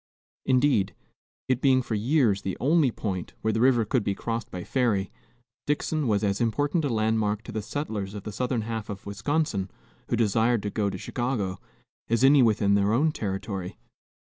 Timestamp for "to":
7.43-7.51, 10.63-10.71, 10.89-10.97